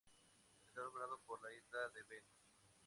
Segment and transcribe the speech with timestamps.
[0.67, 2.23] Está nombrado por la isla de Ven.